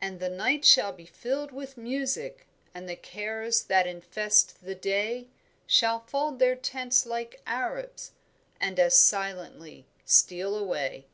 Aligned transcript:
"And 0.00 0.18
the 0.18 0.28
night 0.28 0.64
shall 0.64 0.92
be 0.92 1.06
filled 1.06 1.52
with 1.52 1.76
music, 1.76 2.48
And 2.74 2.88
the 2.88 2.96
cares 2.96 3.62
that 3.62 3.86
infest 3.86 4.64
the 4.64 4.74
day 4.74 5.28
Shall 5.64 6.00
fold 6.00 6.40
their 6.40 6.56
tents 6.56 7.06
like 7.06 7.36
the 7.44 7.48
Arabs, 7.50 8.10
And 8.60 8.80
as 8.80 8.98
silently 8.98 9.86
steal 10.04 10.56
away." 10.58 11.06